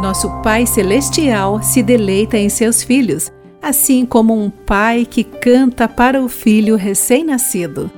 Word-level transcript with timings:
Nosso 0.00 0.30
Pai 0.40 0.64
Celestial 0.64 1.62
se 1.62 1.82
deleita 1.82 2.38
em 2.38 2.48
seus 2.48 2.82
filhos, 2.82 3.30
assim 3.60 4.06
como 4.06 4.34
um 4.34 4.48
pai 4.48 5.04
que 5.04 5.22
canta 5.22 5.86
para 5.86 6.22
o 6.22 6.26
filho 6.26 6.74
recém-nascido. 6.74 7.90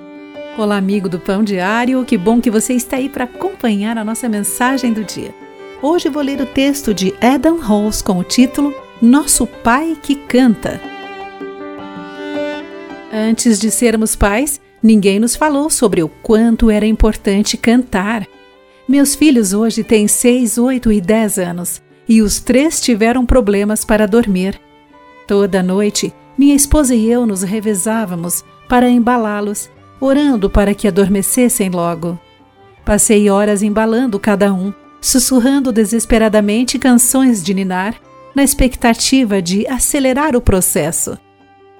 Olá, 0.58 0.78
amigo 0.78 1.08
do 1.08 1.20
Pão 1.20 1.44
Diário, 1.44 2.04
que 2.04 2.18
bom 2.18 2.40
que 2.40 2.50
você 2.50 2.72
está 2.72 2.96
aí 2.96 3.08
para 3.08 3.22
acompanhar 3.22 3.96
a 3.96 4.02
nossa 4.02 4.28
mensagem 4.28 4.92
do 4.92 5.04
dia. 5.04 5.32
Hoje 5.80 6.09
vou 6.09 6.25
ler 6.25 6.41
o 6.41 6.46
texto 6.46 6.93
de 6.93 7.14
Adam 7.20 7.61
Halls 7.61 8.03
com 8.03 8.19
o 8.19 8.25
título 8.25 8.75
Nosso 9.00 9.46
Pai 9.46 9.96
que 10.03 10.16
Canta. 10.16 10.80
Antes 13.12 13.61
de 13.61 13.71
sermos 13.71 14.16
pais, 14.16 14.61
ninguém 14.82 15.21
nos 15.21 15.37
falou 15.37 15.71
sobre 15.71 16.03
o 16.03 16.09
quanto 16.09 16.69
era 16.69 16.84
importante 16.84 17.57
cantar. 17.57 18.27
Meus 18.89 19.14
filhos 19.14 19.53
hoje 19.53 19.84
têm 19.84 20.09
6, 20.09 20.59
8 20.59 20.91
e 20.91 21.00
10 21.00 21.39
anos 21.39 21.80
e 22.09 22.23
os 22.23 22.41
três 22.41 22.80
tiveram 22.80 23.24
problemas 23.24 23.84
para 23.84 24.06
dormir. 24.06 24.60
Toda 25.27 25.62
noite, 25.62 26.12
minha 26.37 26.55
esposa 26.55 26.95
e 26.95 27.10
eu 27.10 27.27
nos 27.27 27.43
revezávamos 27.43 28.45
para 28.69 28.88
embalá-los, 28.88 29.70
orando 30.01 30.51
para 30.51 30.74
que 30.74 30.88
adormecessem 30.88 31.70
logo. 31.70 32.19
Passei 32.84 33.30
horas 33.30 33.62
embalando 33.62 34.19
cada 34.19 34.52
um, 34.52 34.73
sussurrando 35.01 35.70
desesperadamente 35.70 36.79
canções 36.79 37.43
de 37.43 37.55
ninar, 37.55 37.95
na 38.34 38.43
expectativa 38.43 39.43
de 39.43 39.66
acelerar 39.69 40.34
o 40.34 40.41
processo. 40.41 41.19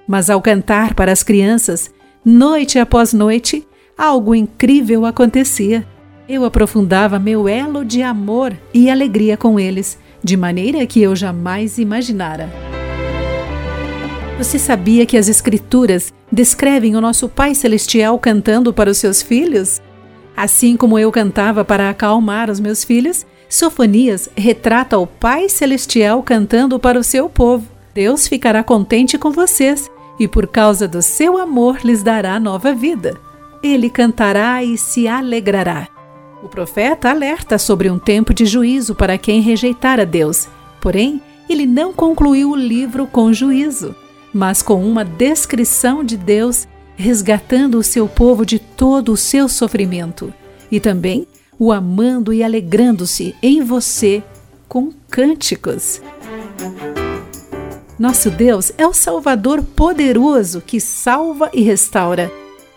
Mas 0.07 0.29
ao 0.29 0.43
cantar 0.43 0.95
para 0.95 1.11
as 1.11 1.23
crianças, 1.23 1.91
noite 2.25 2.79
após 2.79 3.13
noite, 3.13 3.66
algo 3.97 4.35
incrível 4.35 5.07
acontecia. 5.07 5.87
Eu 6.29 6.45
aprofundava 6.45 7.19
meu 7.19 7.49
elo 7.49 7.85
de 7.85 8.02
amor 8.02 8.57
e 8.73 8.91
alegria 8.91 9.37
com 9.37 9.59
eles, 9.59 9.99
de 10.23 10.37
maneira 10.37 10.87
que 10.87 11.03
eu 11.03 11.15
jamais 11.17 11.79
imaginara. 11.79 12.49
Você 14.38 14.59
sabia 14.59 15.07
que 15.07 15.16
as 15.16 15.29
Escrituras 15.29 16.13
descrevem 16.30 16.96
o 16.96 17.01
nosso 17.01 17.29
Pai 17.29 17.55
Celestial 17.55 18.19
cantando 18.19 18.73
para 18.73 18.91
os 18.91 18.99
seus 18.99 19.23
filhos? 19.23 19.80
Assim 20.37 20.77
como 20.77 20.99
eu 20.99 21.13
cantava 21.13 21.65
para 21.65 21.91
acalmar 21.91 22.51
os 22.51 22.59
meus 22.59 22.83
filhos, 22.83 23.27
Sofonias 23.49 24.30
retrata 24.35 24.99
o 24.99 25.07
Pai 25.07 25.49
Celestial 25.49 26.23
cantando 26.23 26.79
para 26.79 26.99
o 26.99 27.05
seu 27.05 27.29
povo. 27.29 27.68
Deus 27.95 28.27
ficará 28.27 28.65
contente 28.65 29.18
com 29.18 29.30
vocês 29.30 29.91
e, 30.18 30.27
por 30.27 30.46
causa 30.46 30.89
do 30.89 31.02
seu 31.02 31.37
amor, 31.37 31.80
lhes 31.85 32.02
dará 32.02 32.41
nova 32.41 32.73
vida. 32.73 33.21
Ele 33.63 33.91
cantará 33.91 34.65
e 34.65 34.79
se 34.79 35.07
alegrará. 35.07 35.91
O 36.43 36.48
profeta 36.48 37.09
alerta 37.09 37.57
sobre 37.57 37.88
um 37.88 37.98
tempo 37.98 38.35
de 38.35 38.45
juízo 38.45 38.96
para 38.96 39.16
quem 39.16 39.40
rejeitar 39.40 40.01
a 40.01 40.04
Deus. 40.04 40.49
Porém, 40.80 41.23
ele 41.49 41.66
não 41.66 41.93
concluiu 41.93 42.51
o 42.51 42.57
livro 42.57 43.07
com 43.07 43.32
juízo, 43.32 43.95
mas 44.34 44.60
com 44.60 44.84
uma 44.84 45.04
descrição 45.04 46.02
de 46.02 46.16
Deus 46.16 46.66
resgatando 46.96 47.79
o 47.79 47.82
seu 47.82 48.09
povo 48.09 48.45
de 48.45 48.59
todo 48.59 49.12
o 49.12 49.16
seu 49.16 49.49
sofrimento 49.49 50.32
e 50.71 50.80
também 50.80 51.26
o 51.59 51.71
amando 51.71 52.32
e 52.32 52.43
alegrando-se 52.43 53.37
em 53.40 53.62
você 53.62 54.23
com 54.68 54.90
cânticos. 55.09 56.02
Nosso 57.99 58.30
Deus 58.30 58.73
é 58.77 58.87
o 58.87 58.93
Salvador 58.93 59.62
poderoso 59.62 60.60
que 60.60 60.80
salva 60.80 61.51
e 61.52 61.62
restaura. 61.62 62.32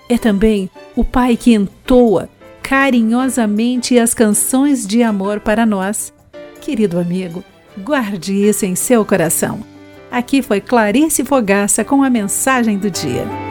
É 0.07 0.19
também 0.19 0.69
o 0.95 1.03
Pai 1.03 1.35
que 1.35 1.53
entoa 1.53 2.29
carinhosamente 2.67 3.99
as 3.99 4.16
canções 4.16 4.88
de 4.88 5.03
amor 5.03 5.39
para 5.39 5.67
nós. 5.67 6.11
Querido 6.59 6.97
amigo, 6.97 7.44
guarde 7.77 8.33
isso 8.33 8.66
em 8.66 8.73
seu 8.73 9.05
coração. 9.05 9.63
Aqui 10.11 10.41
foi 10.41 10.59
Clarice 10.59 11.23
Fogaça 11.23 11.85
com 11.85 12.02
a 12.02 12.09
mensagem 12.09 12.80
do 12.80 12.89
dia. 12.89 13.44